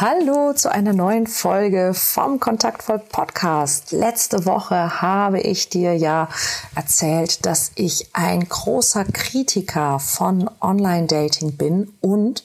[0.00, 3.90] Hallo zu einer neuen Folge vom Kontaktvoll Podcast.
[3.90, 6.28] Letzte Woche habe ich dir ja
[6.76, 12.44] erzählt, dass ich ein großer Kritiker von Online-Dating bin und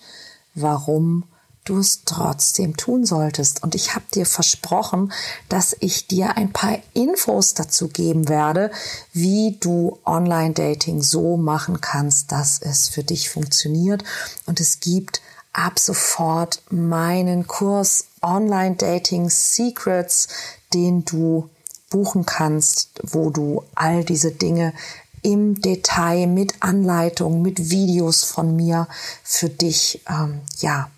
[0.56, 1.26] warum
[1.64, 3.62] du es trotzdem tun solltest.
[3.62, 5.14] Und ich habe dir versprochen,
[5.48, 8.72] dass ich dir ein paar Infos dazu geben werde,
[9.12, 14.04] wie du Online-Dating so machen kannst, dass es für dich funktioniert.
[14.48, 15.22] Und es gibt
[15.54, 20.28] ab sofort meinen Kurs Online Dating Secrets,
[20.74, 21.50] den du
[21.90, 24.74] buchen kannst, wo du all diese Dinge
[25.22, 28.88] im Detail mit Anleitung, mit Videos von mir
[29.24, 30.90] für dich, ähm, ja,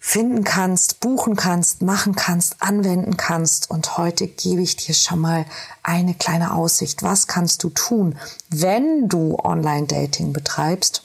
[0.00, 3.70] finden kannst, buchen kannst, machen kannst, anwenden kannst.
[3.70, 5.44] Und heute gebe ich dir schon mal
[5.82, 7.02] eine kleine Aussicht.
[7.02, 8.18] Was kannst du tun,
[8.48, 11.02] wenn du Online-Dating betreibst,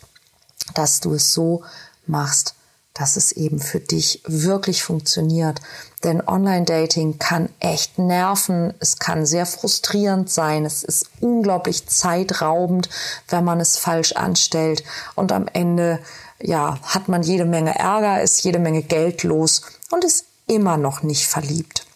[0.73, 1.63] dass du es so
[2.05, 2.55] machst,
[2.93, 5.61] dass es eben für dich wirklich funktioniert.
[6.03, 12.89] Denn Online-Dating kann echt nerven, es kann sehr frustrierend sein, es ist unglaublich zeitraubend,
[13.29, 14.83] wenn man es falsch anstellt
[15.15, 15.99] und am Ende
[16.39, 21.01] ja, hat man jede Menge Ärger, ist jede Menge Geld los und ist immer noch
[21.01, 21.87] nicht verliebt.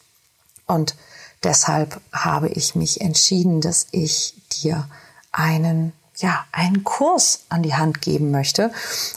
[0.66, 0.96] Und
[1.44, 4.88] deshalb habe ich mich entschieden, dass ich dir
[5.32, 8.72] einen ja, einen Kurs an die Hand geben möchte.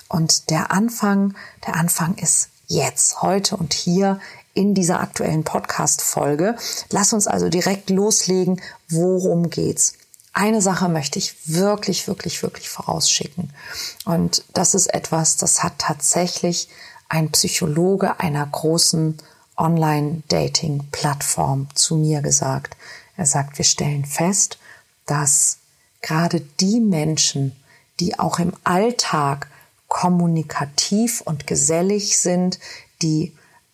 [0.08, 1.34] Und der Anfang,
[1.66, 4.20] der Anfang ist jetzt, heute und hier
[4.54, 6.56] in dieser aktuellen Podcast-Folge.
[6.90, 8.60] Lass uns also direkt loslegen.
[8.88, 9.94] Worum geht's?
[10.32, 13.52] Eine Sache möchte ich wirklich, wirklich, wirklich vorausschicken.
[14.04, 16.68] Und das ist etwas, das hat tatsächlich
[17.08, 19.18] ein Psychologe einer großen
[19.56, 22.76] Online-Dating-Plattform zu mir gesagt.
[23.16, 24.58] Er sagt, wir stellen fest,
[25.06, 25.58] dass
[26.02, 27.56] gerade die Menschen,
[28.00, 29.48] die auch im Alltag
[29.88, 32.58] kommunikativ und gesellig sind,
[33.02, 33.32] die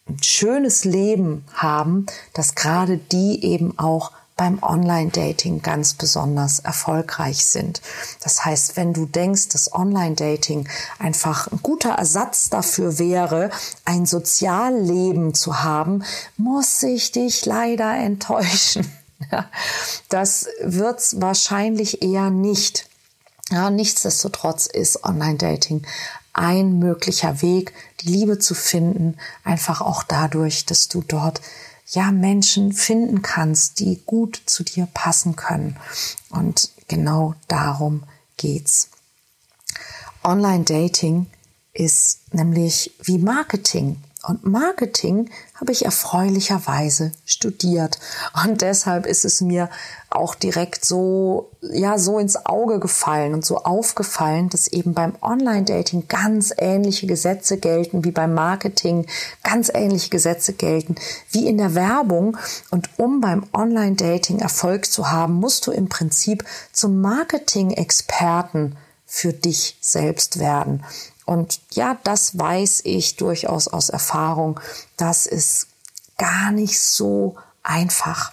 [0.08, 7.80] ein schönes Leben haben, dass gerade die eben auch beim Online-Dating ganz besonders erfolgreich sind.
[8.22, 13.50] Das heißt, wenn du denkst, dass Online-Dating einfach ein guter Ersatz dafür wäre,
[13.86, 16.04] ein Sozialleben zu haben,
[16.36, 18.86] muss ich dich leider enttäuschen.
[20.08, 22.88] Das wird's wahrscheinlich eher nicht.
[23.50, 25.86] Ja, nichtsdestotrotz ist Online-Dating
[26.32, 31.40] ein möglicher Weg, die Liebe zu finden, einfach auch dadurch, dass du dort
[31.88, 35.76] ja Menschen finden kannst, die gut zu dir passen können.
[36.30, 38.02] Und genau darum
[38.36, 38.90] geht's.
[40.22, 41.26] Online-Dating
[41.72, 44.02] ist nämlich wie Marketing.
[44.26, 48.00] Und Marketing habe ich erfreulicherweise studiert.
[48.44, 49.70] Und deshalb ist es mir
[50.10, 56.08] auch direkt so, ja, so ins Auge gefallen und so aufgefallen, dass eben beim Online-Dating
[56.08, 59.06] ganz ähnliche Gesetze gelten wie beim Marketing,
[59.44, 60.96] ganz ähnliche Gesetze gelten
[61.30, 62.36] wie in der Werbung.
[62.72, 69.78] Und um beim Online-Dating Erfolg zu haben, musst du im Prinzip zum Marketing-Experten für dich
[69.80, 70.84] selbst werden.
[71.24, 74.60] Und ja, das weiß ich durchaus aus Erfahrung.
[74.96, 75.68] Das ist
[76.18, 78.32] gar nicht so einfach.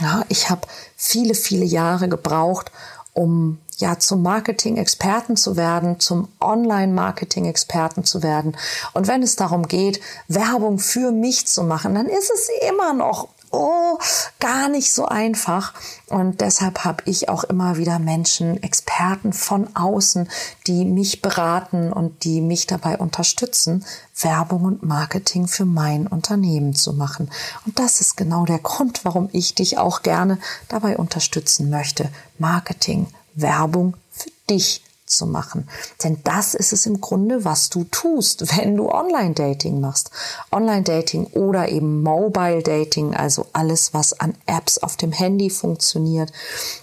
[0.00, 2.70] Ja, ich habe viele, viele Jahre gebraucht,
[3.14, 8.56] um ja zum Marketing-Experten zu werden, zum Online-Marketing-Experten zu werden.
[8.92, 13.28] Und wenn es darum geht, Werbung für mich zu machen, dann ist es immer noch
[13.56, 13.98] oh,
[14.40, 15.74] gar nicht so einfach.
[16.08, 20.28] Und deshalb habe ich auch immer wieder Menschen, Experten von außen,
[20.66, 23.84] die mich beraten und die mich dabei unterstützen,
[24.20, 27.30] Werbung und Marketing für mein Unternehmen zu machen.
[27.64, 30.38] Und das ist genau der Grund, warum ich dich auch gerne
[30.68, 32.10] dabei unterstützen möchte.
[32.38, 35.68] Marketing, Werbung für dich zu machen.
[36.02, 40.10] Denn das ist es im Grunde, was du tust, wenn du Online-Dating machst.
[40.50, 46.32] Online-Dating oder eben Mobile-Dating, also alles, was an Apps auf dem Handy funktioniert,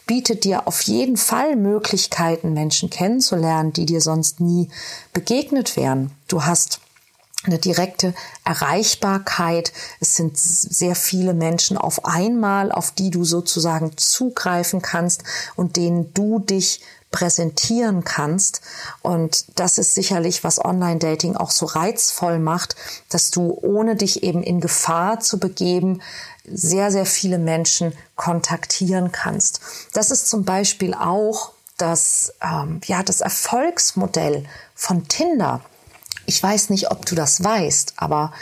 [0.05, 4.69] bietet dir auf jeden Fall Möglichkeiten, Menschen kennenzulernen, die dir sonst nie
[5.13, 6.11] begegnet wären.
[6.27, 6.79] Du hast
[7.45, 8.13] eine direkte
[8.45, 9.73] Erreichbarkeit.
[9.99, 15.23] Es sind sehr viele Menschen auf einmal, auf die du sozusagen zugreifen kannst
[15.55, 16.81] und denen du dich
[17.11, 18.61] präsentieren kannst.
[19.01, 22.75] Und das ist sicherlich, was Online-Dating auch so reizvoll macht,
[23.09, 26.01] dass du, ohne dich eben in Gefahr zu begeben,
[26.43, 29.61] sehr, sehr viele Menschen kontaktieren kannst.
[29.93, 34.45] Das ist zum Beispiel auch das, ähm, ja, das Erfolgsmodell
[34.75, 35.61] von Tinder.
[36.25, 38.33] Ich weiß nicht, ob du das weißt, aber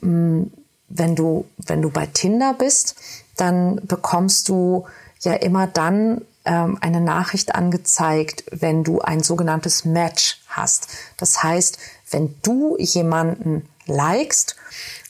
[0.00, 0.50] mh, mm,
[0.90, 2.96] wenn du, wenn du bei Tinder bist,
[3.36, 4.86] dann bekommst du
[5.20, 10.88] ja immer dann ähm, eine Nachricht angezeigt, wenn du ein sogenanntes Match hast.
[11.18, 11.78] Das heißt,
[12.10, 14.56] wenn du jemanden likest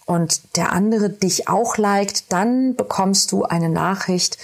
[0.09, 4.39] und der andere dich auch liked, dann bekommst du eine Nachricht,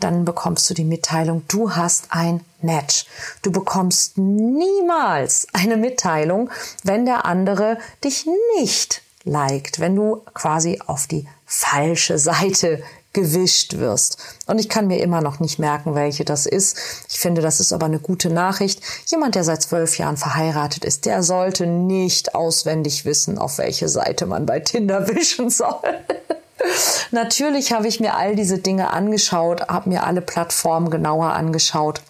[0.00, 3.04] dann bekommst du die Mitteilung, du hast ein Match.
[3.42, 6.48] Du bekommst niemals eine Mitteilung,
[6.84, 8.26] wenn der andere dich
[8.58, 14.18] nicht liked, wenn du quasi auf die falsche Seite gewischt wirst.
[14.46, 16.76] Und ich kann mir immer noch nicht merken, welche das ist.
[17.08, 18.80] Ich finde, das ist aber eine gute Nachricht.
[19.06, 24.26] Jemand, der seit zwölf Jahren verheiratet ist, der sollte nicht auswendig wissen, auf welche Seite
[24.26, 25.80] man bei Tinder wischen soll.
[27.10, 32.02] Natürlich habe ich mir all diese Dinge angeschaut, habe mir alle Plattformen genauer angeschaut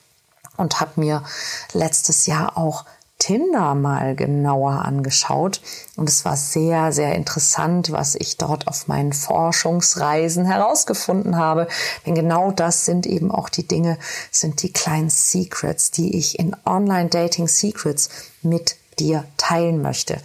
[0.57, 1.25] und habe mir
[1.73, 2.85] letztes Jahr auch
[3.21, 5.61] Tinder mal genauer angeschaut
[5.97, 11.69] und es war sehr, sehr interessant, was ich dort auf meinen Forschungsreisen herausgefunden habe.
[12.07, 13.99] Denn genau das sind eben auch die Dinge,
[14.33, 18.09] sind die kleinen Secrets, die ich in Online Dating Secrets
[18.43, 20.19] mit dir teilen möchte.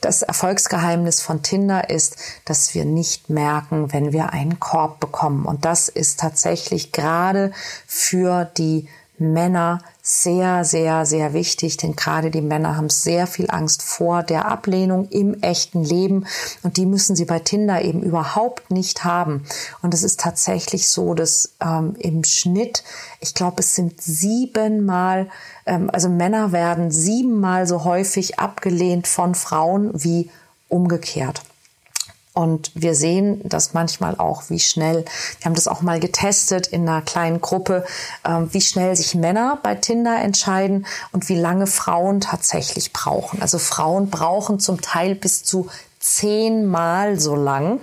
[0.00, 5.46] Das Erfolgsgeheimnis von Tinder ist, dass wir nicht merken, wenn wir einen Korb bekommen.
[5.46, 7.52] Und das ist tatsächlich gerade
[7.86, 8.88] für die
[9.18, 14.46] Männer sehr, sehr, sehr wichtig, denn gerade die Männer haben sehr viel Angst vor der
[14.46, 16.26] Ablehnung im echten Leben
[16.64, 19.44] und die müssen sie bei Tinder eben überhaupt nicht haben.
[19.80, 22.82] Und es ist tatsächlich so, dass ähm, im Schnitt,
[23.20, 25.28] ich glaube, es sind siebenmal,
[25.66, 30.30] ähm, also Männer werden siebenmal so häufig abgelehnt von Frauen wie
[30.68, 31.42] umgekehrt.
[32.34, 35.04] Und wir sehen das manchmal auch, wie schnell,
[35.38, 37.84] wir haben das auch mal getestet in einer kleinen Gruppe,
[38.24, 43.42] ähm, wie schnell sich Männer bei Tinder entscheiden und wie lange Frauen tatsächlich brauchen.
[43.42, 45.68] Also Frauen brauchen zum Teil bis zu
[46.00, 47.80] zehnmal so lang,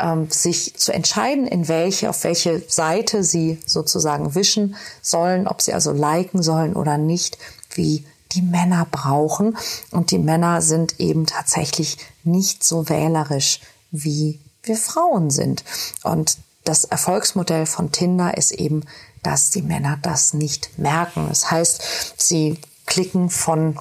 [0.00, 5.74] ähm, sich zu entscheiden, in welche, auf welche Seite sie sozusagen wischen sollen, ob sie
[5.74, 7.36] also liken sollen oder nicht,
[7.74, 9.56] wie die Männer brauchen.
[9.90, 15.64] Und die Männer sind eben tatsächlich nicht so wählerisch wie wir Frauen sind.
[16.02, 18.84] Und das Erfolgsmodell von Tinder ist eben,
[19.22, 21.26] dass die Männer das nicht merken.
[21.28, 23.78] Das heißt, sie klicken von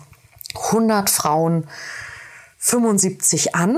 [0.56, 1.68] 100 Frauen
[2.58, 3.78] 75 an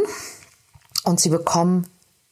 [1.03, 1.87] und sie bekommen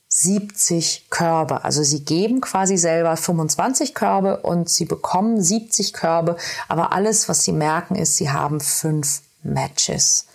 [0.09, 1.63] 70 Körbe.
[1.63, 6.38] Also sie geben quasi selber 25 Körbe und sie bekommen 70 Körbe.
[6.67, 10.27] Aber alles, was sie merken, ist, sie haben fünf Matches.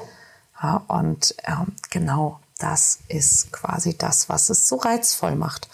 [0.62, 5.68] Ja, und ähm, genau das ist quasi das, was es so reizvoll macht.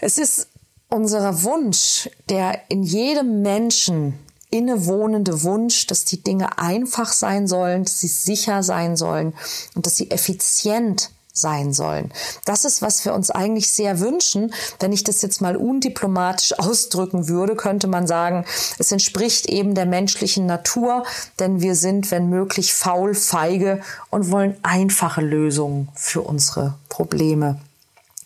[0.00, 0.48] Es ist
[0.90, 4.18] unser Wunsch, der in jedem Menschen
[4.50, 9.34] innewohnende Wunsch, dass die Dinge einfach sein sollen, dass sie sicher sein sollen
[9.74, 12.12] und dass sie effizient sein sollen.
[12.44, 14.54] Das ist, was wir uns eigentlich sehr wünschen.
[14.78, 18.46] Wenn ich das jetzt mal undiplomatisch ausdrücken würde, könnte man sagen,
[18.78, 21.04] es entspricht eben der menschlichen Natur,
[21.40, 27.60] denn wir sind, wenn möglich, faul, feige und wollen einfache Lösungen für unsere Probleme.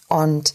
[0.08, 0.54] Und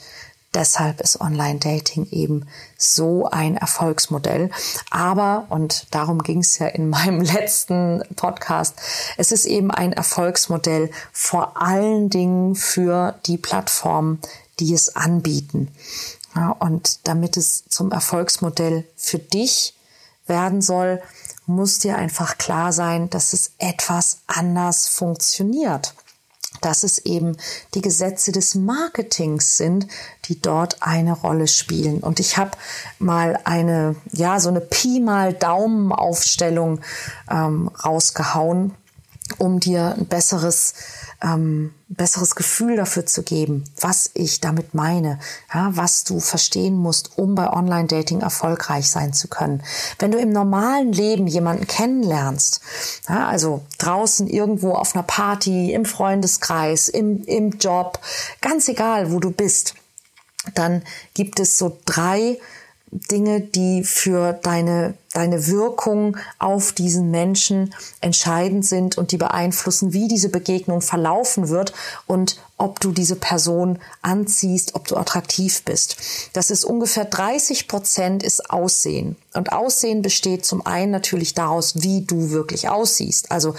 [0.53, 4.51] Deshalb ist Online-Dating eben so ein Erfolgsmodell.
[4.91, 8.75] Aber, und darum ging es ja in meinem letzten Podcast,
[9.17, 14.19] es ist eben ein Erfolgsmodell vor allen Dingen für die Plattformen,
[14.59, 15.69] die es anbieten.
[16.35, 19.75] Ja, und damit es zum Erfolgsmodell für dich
[20.25, 21.01] werden soll,
[21.45, 25.93] muss dir einfach klar sein, dass es etwas anders funktioniert
[26.65, 27.37] dass es eben
[27.73, 29.87] die Gesetze des Marketings sind,
[30.25, 31.99] die dort eine Rolle spielen.
[31.99, 32.51] Und ich habe
[32.99, 36.79] mal eine, ja, so eine Pi mal Daumen Aufstellung
[37.29, 38.73] ähm, rausgehauen,
[39.37, 40.73] um dir ein besseres
[41.23, 45.19] ähm, besseres Gefühl dafür zu geben, was ich damit meine,
[45.53, 49.63] ja, was du verstehen musst, um bei Online-Dating erfolgreich sein zu können.
[49.99, 52.61] Wenn du im normalen Leben jemanden kennenlernst,
[53.07, 57.99] ja, also draußen irgendwo auf einer Party, im Freundeskreis, im, im Job,
[58.41, 59.75] ganz egal, wo du bist,
[60.55, 62.37] dann gibt es so drei
[62.91, 70.07] Dinge, die für deine, deine Wirkung auf diesen Menschen entscheidend sind und die beeinflussen, wie
[70.07, 71.73] diese Begegnung verlaufen wird
[72.07, 75.97] und ob du diese Person anziehst, ob du attraktiv bist.
[76.33, 79.17] Das ist ungefähr 30 Prozent ist Aussehen.
[79.33, 83.31] Und Aussehen besteht zum einen natürlich daraus, wie du wirklich aussiehst.
[83.31, 83.55] Also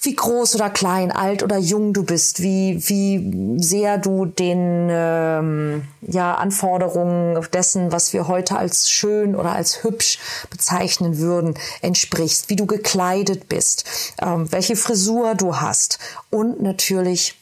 [0.00, 5.82] wie groß oder klein, alt oder jung du bist, wie, wie sehr du den ähm,
[6.00, 10.18] ja, Anforderungen dessen, was wir heute als schön oder als hübsch
[10.48, 13.84] bezeichnen, bezeichnen würden, entsprichst, wie du gekleidet bist,
[14.20, 15.98] ähm, welche Frisur du hast
[16.30, 17.34] und natürlich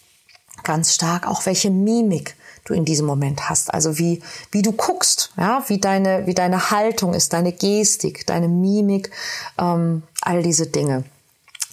[0.65, 3.73] ganz stark auch welche Mimik du in diesem Moment hast.
[3.73, 8.49] Also wie, wie du guckst, ja, wie deine, wie deine Haltung ist, deine Gestik, deine
[8.49, 9.11] Mimik,
[9.59, 11.05] ähm, all diese Dinge.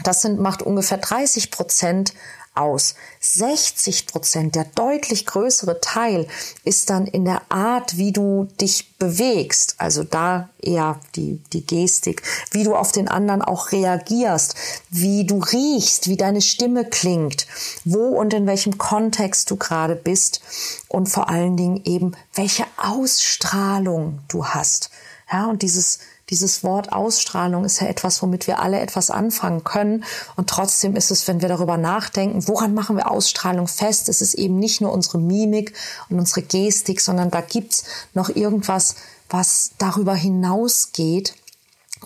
[0.03, 2.13] Das sind, macht ungefähr 30 Prozent
[2.55, 2.95] aus.
[3.19, 6.27] 60 Prozent, der deutlich größere Teil,
[6.63, 9.75] ist dann in der Art, wie du dich bewegst.
[9.77, 14.55] Also da eher die, die Gestik, wie du auf den anderen auch reagierst,
[14.89, 17.47] wie du riechst, wie deine Stimme klingt,
[17.83, 20.41] wo und in welchem Kontext du gerade bist
[20.87, 24.89] und vor allen Dingen eben, welche Ausstrahlung du hast.
[25.31, 30.03] Ja, und dieses, dieses Wort Ausstrahlung ist ja etwas, womit wir alle etwas anfangen können.
[30.35, 34.09] Und trotzdem ist es, wenn wir darüber nachdenken, woran machen wir Ausstrahlung fest?
[34.09, 35.73] Es ist eben nicht nur unsere Mimik
[36.09, 38.95] und unsere Gestik, sondern da gibt's noch irgendwas,
[39.29, 41.35] was darüber hinausgeht.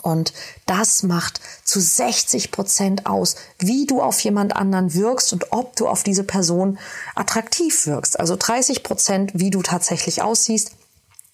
[0.02, 0.34] Und
[0.66, 5.88] das macht zu 60 Prozent aus, wie du auf jemand anderen wirkst und ob du
[5.88, 6.78] auf diese Person
[7.16, 8.20] attraktiv wirkst.
[8.20, 10.72] Also 30 Prozent, wie du tatsächlich aussiehst,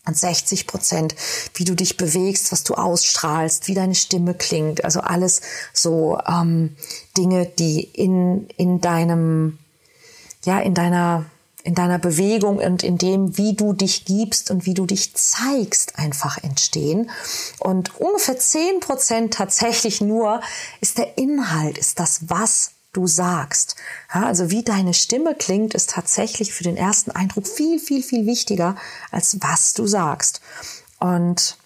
[0.05, 1.15] und 60 Prozent,
[1.55, 4.83] wie du dich bewegst, was du ausstrahlst, wie deine Stimme klingt.
[4.83, 5.41] Also alles
[5.73, 6.75] so ähm,
[7.17, 9.57] Dinge, die in, in deinem,
[10.43, 11.25] ja, in deiner,
[11.63, 15.97] in deiner Bewegung und in dem, wie du dich gibst und wie du dich zeigst,
[15.97, 17.09] einfach entstehen.
[17.59, 20.41] Und ungefähr 10 Prozent tatsächlich nur
[20.79, 23.75] ist der Inhalt, ist das, was du sagst.
[24.13, 28.25] Ja, also wie deine Stimme klingt, ist tatsächlich für den ersten Eindruck viel, viel, viel
[28.25, 28.75] wichtiger,
[29.11, 30.41] als was du sagst.
[30.99, 31.57] Und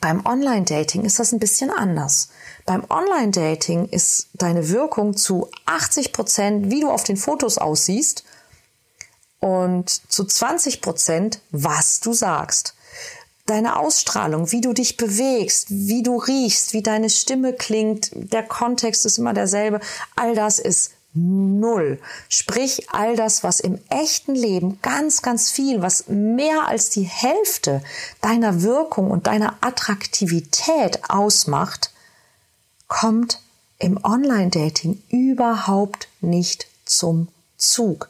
[0.00, 2.28] beim Online-Dating ist das ein bisschen anders.
[2.66, 8.24] Beim Online-Dating ist deine Wirkung zu 80 Prozent, wie du auf den Fotos aussiehst
[9.40, 12.74] und zu 20 Prozent, was du sagst
[13.50, 19.04] deine Ausstrahlung, wie du dich bewegst, wie du riechst, wie deine Stimme klingt, der Kontext
[19.06, 19.80] ist immer derselbe,
[20.16, 21.98] all das ist null.
[22.28, 27.82] Sprich, all das, was im echten Leben ganz, ganz viel, was mehr als die Hälfte
[28.20, 31.90] deiner Wirkung und deiner Attraktivität ausmacht,
[32.86, 33.40] kommt
[33.78, 37.28] im Online-Dating überhaupt nicht zum
[37.58, 38.08] Zug,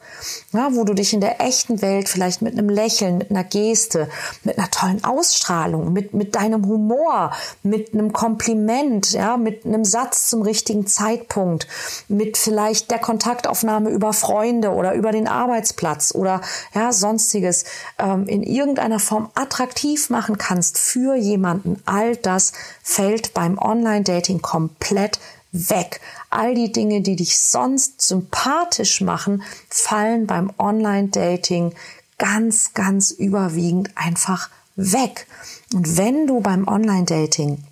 [0.53, 4.09] ja, wo du dich in der echten Welt vielleicht mit einem Lächeln, mit einer Geste,
[4.45, 10.29] mit einer tollen Ausstrahlung, mit, mit deinem Humor, mit einem Kompliment, ja, mit einem Satz
[10.29, 11.67] zum richtigen Zeitpunkt,
[12.09, 16.43] mit vielleicht der Kontaktaufnahme über Freunde oder über den Arbeitsplatz oder
[16.75, 17.65] ja, sonstiges
[17.99, 21.83] ähm, in irgendeiner Form attraktiv machen kannst für jemanden.
[21.87, 22.53] All das
[22.83, 25.19] fällt beim Online-Dating komplett
[25.53, 26.01] weg.
[26.31, 31.75] All die Dinge, die dich sonst sympathisch machen, fallen beim Online-Dating
[32.19, 35.27] ganz, ganz überwiegend einfach weg.
[35.73, 37.63] Und wenn du beim Online-Dating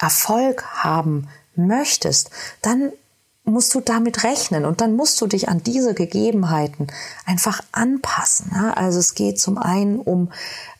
[0.00, 2.30] Erfolg haben möchtest,
[2.62, 2.92] dann
[3.44, 6.86] musst du damit rechnen und dann musst du dich an diese Gegebenheiten
[7.26, 8.52] einfach anpassen.
[8.52, 10.32] Also es geht zum einen um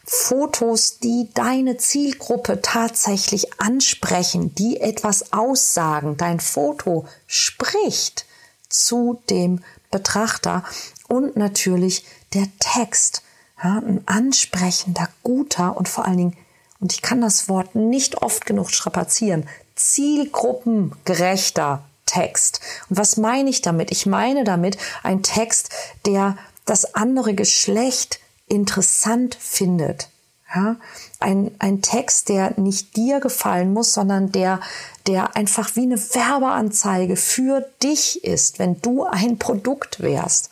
[0.06, 6.16] Fotos, die deine Zielgruppe tatsächlich ansprechen, die etwas aussagen.
[6.16, 8.26] Dein Foto spricht
[8.68, 10.64] zu dem Betrachter
[11.08, 13.22] und natürlich der Text.
[13.56, 16.36] Ein ansprechender, guter und vor allen Dingen,
[16.80, 22.60] und ich kann das Wort nicht oft genug strapazieren, zielgruppengerechter Text.
[22.88, 23.90] Und was meine ich damit?
[23.90, 25.70] Ich meine damit ein Text,
[26.06, 30.08] der das andere Geschlecht interessant findet.
[30.54, 30.76] Ja,
[31.18, 34.60] ein, ein Text, der nicht dir gefallen muss, sondern der,
[35.08, 40.50] der einfach wie eine Werbeanzeige für dich ist, wenn du ein Produkt wärst.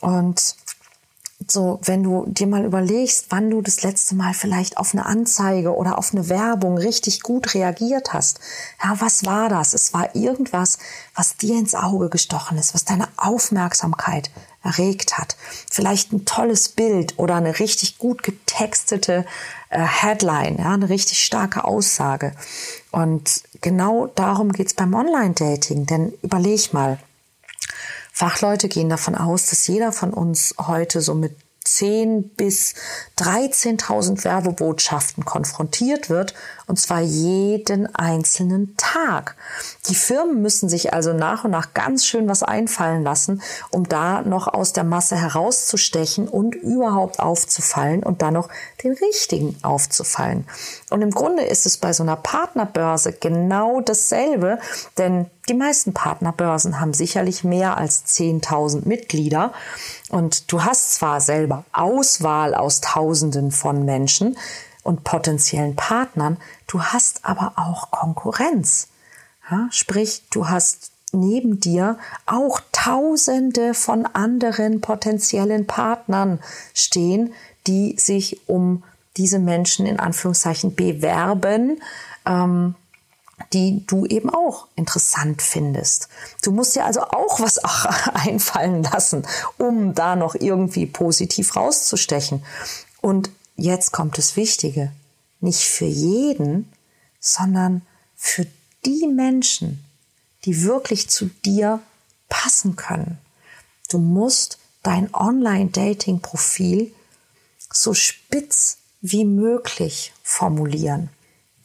[0.00, 0.54] Und
[1.50, 5.74] so, wenn du dir mal überlegst, wann du das letzte Mal vielleicht auf eine Anzeige
[5.74, 8.40] oder auf eine Werbung richtig gut reagiert hast.
[8.82, 9.74] Ja, was war das?
[9.74, 10.78] Es war irgendwas,
[11.14, 14.30] was dir ins Auge gestochen ist, was deine Aufmerksamkeit
[14.62, 15.36] erregt hat.
[15.70, 19.24] Vielleicht ein tolles Bild oder eine richtig gut getextete
[19.68, 22.32] äh, Headline, ja, eine richtig starke Aussage.
[22.90, 25.86] Und genau darum geht's beim Online-Dating.
[25.86, 26.98] Denn überleg mal,
[28.16, 32.74] Fachleute gehen davon aus, dass jeder von uns heute so mit 10 bis
[33.18, 36.34] 13.000 Werbebotschaften konfrontiert wird,
[36.66, 39.34] und zwar jeden einzelnen Tag.
[39.88, 44.22] Die Firmen müssen sich also nach und nach ganz schön was einfallen lassen, um da
[44.22, 48.48] noch aus der Masse herauszustechen und überhaupt aufzufallen und dann noch
[48.82, 50.46] den richtigen aufzufallen.
[50.90, 54.58] Und im Grunde ist es bei so einer Partnerbörse genau dasselbe,
[54.98, 59.52] denn die meisten Partnerbörsen haben sicherlich mehr als 10.000 Mitglieder
[60.08, 64.36] und du hast zwar selber Auswahl aus Tausenden von Menschen,
[64.84, 66.36] und potenziellen Partnern.
[66.68, 68.88] Du hast aber auch Konkurrenz.
[69.50, 76.38] Ja, sprich, du hast neben dir auch Tausende von anderen potenziellen Partnern
[76.74, 77.32] stehen,
[77.66, 78.84] die sich um
[79.16, 81.80] diese Menschen in Anführungszeichen bewerben,
[82.26, 82.74] ähm,
[83.52, 86.08] die du eben auch interessant findest.
[86.42, 87.58] Du musst dir also auch was
[88.14, 89.26] einfallen lassen,
[89.58, 92.44] um da noch irgendwie positiv rauszustechen.
[93.00, 94.92] Und jetzt kommt das Wichtige.
[95.40, 96.72] Nicht für jeden,
[97.20, 97.82] sondern
[98.16, 98.46] für
[98.84, 99.84] die Menschen,
[100.44, 101.80] die wirklich zu dir
[102.28, 103.18] passen können.
[103.88, 106.92] Du musst dein Online-Dating-Profil
[107.72, 111.10] so spitz wie möglich formulieren.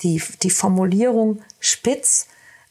[0.01, 2.27] Die, die Formulierung spitz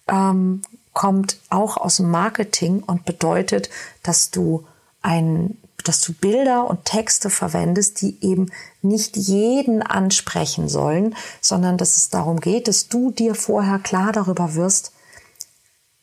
[0.06, 3.70] ähm, kommt auch aus dem Marketing und bedeutet,
[4.02, 4.66] dass du
[5.02, 8.50] ein, dass du Bilder und Texte verwendest, die eben
[8.82, 14.54] nicht jeden ansprechen sollen, sondern dass es darum geht, dass du dir vorher klar darüber
[14.54, 14.92] wirst,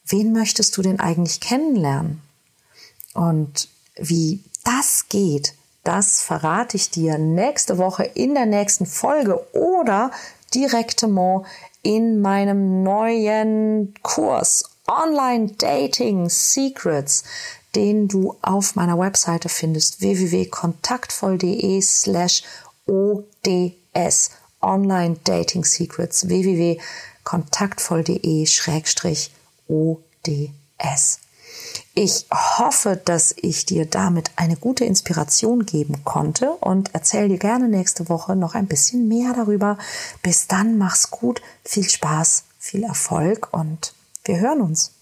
[0.08, 2.22] wen möchtest du denn eigentlich kennenlernen?
[3.13, 10.12] Und wie das geht, das verrate ich dir nächste Woche in der nächsten Folge oder
[10.56, 11.46] direktement
[11.82, 17.26] in meinem neuen Kurs Online Dating Secrets,
[17.76, 22.44] den du auf meiner Webseite findest www.kontaktvoll.de slash
[22.88, 24.30] ODS
[24.62, 29.32] Online Dating Secrets www.kontaktvoll.de schrägstrich
[29.68, 31.20] ODS.
[31.94, 37.70] Ich hoffe, dass ich dir damit eine gute Inspiration geben konnte und erzähle dir gerne
[37.70, 39.78] nächste Woche noch ein bisschen mehr darüber.
[40.22, 43.94] Bis dann, mach's gut, viel Spaß, viel Erfolg und
[44.26, 44.95] wir hören uns.